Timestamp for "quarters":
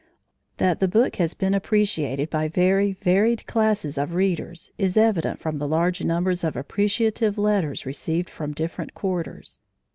8.95-9.59